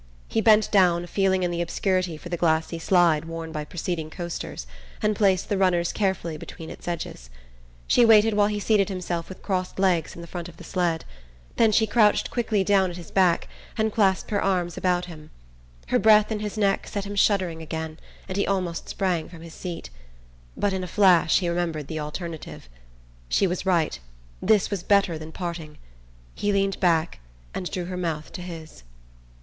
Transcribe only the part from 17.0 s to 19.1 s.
him shuddering again, and he almost